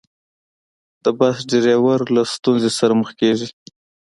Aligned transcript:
د 1.03 1.05
بس 1.19 1.37
ډریور 1.49 1.99
له 2.15 2.21
ستونزې 2.33 2.71
سره 2.79 2.93
مخ 3.01 3.09
کېږي. 3.19 3.47